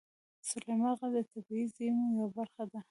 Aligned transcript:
سلیمان 0.49 0.93
غر 0.99 1.11
د 1.15 1.19
طبیعي 1.31 1.65
زیرمو 1.75 2.05
یوه 2.15 2.27
برخه 2.37 2.63
ده. 2.71 2.79